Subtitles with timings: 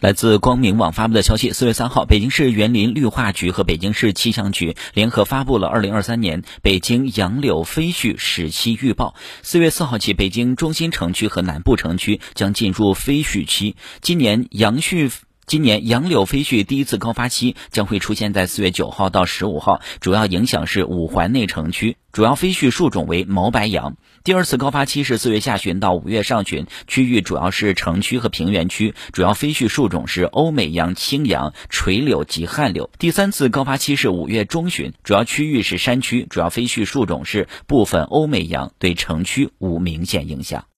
[0.00, 9.14] 来自光明网发布的消息，四月三号，北京市园林绿化局和北京市气象局联合发布了二零二三年北京杨柳飞絮时期预报。
[9.42, 13.76] 四月四号起，北京中心城区和南部城区将进入飞絮期。
[14.00, 15.12] 今年杨絮。
[15.50, 23.96] 今年杨柳飞絮第一次高发期将会出现在四月九号到十五号，主要影响是五环内城区，主要飞絮树种为毛白杨。
[24.22, 32.88] 第二次高发期是四月下旬到五月上旬，区域主要是城区和平原区，主要飞絮树种是欧美杨、青杨、垂柳及旱柳。
[33.00, 40.64] 第三次高发期是五月中旬，主要区域是山区，主要飞絮树种是部分欧美杨，对城区无明显影响。